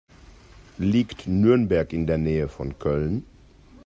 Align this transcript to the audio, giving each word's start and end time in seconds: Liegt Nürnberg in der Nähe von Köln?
Liegt 0.79 1.27
Nürnberg 1.27 1.93
in 1.93 2.07
der 2.07 2.17
Nähe 2.17 2.47
von 2.49 2.79
Köln? 2.79 3.23